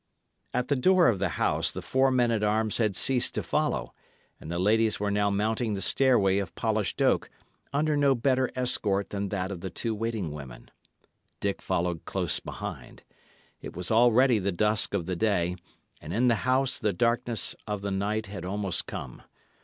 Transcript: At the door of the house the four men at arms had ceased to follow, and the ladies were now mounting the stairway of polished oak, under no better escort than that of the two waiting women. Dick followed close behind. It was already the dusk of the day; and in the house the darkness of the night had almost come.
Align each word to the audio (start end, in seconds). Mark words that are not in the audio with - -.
At 0.51 0.67
the 0.69 0.75
door 0.75 1.07
of 1.09 1.19
the 1.19 1.29
house 1.37 1.69
the 1.69 1.83
four 1.83 2.09
men 2.09 2.31
at 2.31 2.43
arms 2.43 2.79
had 2.79 2.95
ceased 2.95 3.35
to 3.35 3.43
follow, 3.43 3.93
and 4.39 4.51
the 4.51 4.57
ladies 4.57 4.99
were 4.99 5.11
now 5.11 5.29
mounting 5.29 5.75
the 5.75 5.79
stairway 5.83 6.39
of 6.39 6.55
polished 6.55 7.03
oak, 7.03 7.29
under 7.71 7.95
no 7.95 8.15
better 8.15 8.49
escort 8.55 9.11
than 9.11 9.29
that 9.29 9.51
of 9.51 9.61
the 9.61 9.69
two 9.69 9.93
waiting 9.93 10.31
women. 10.31 10.71
Dick 11.39 11.61
followed 11.61 12.03
close 12.05 12.39
behind. 12.39 13.03
It 13.61 13.75
was 13.75 13.91
already 13.91 14.39
the 14.39 14.51
dusk 14.51 14.95
of 14.95 15.05
the 15.05 15.15
day; 15.15 15.55
and 16.01 16.11
in 16.11 16.29
the 16.29 16.33
house 16.49 16.79
the 16.79 16.93
darkness 16.93 17.55
of 17.67 17.83
the 17.83 17.91
night 17.91 18.25
had 18.25 18.43
almost 18.43 18.87
come. 18.87 19.21